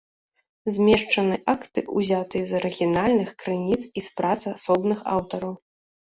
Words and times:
Змешчаны 0.75 1.35
акты, 1.53 1.79
ўзятыя 1.97 2.43
з 2.51 2.55
арыгінальных 2.59 3.29
крыніц 3.43 3.77
і 3.81 3.99
з 4.07 4.13
прац 4.21 4.39
асобных 4.53 4.99
аўтараў. 5.17 5.53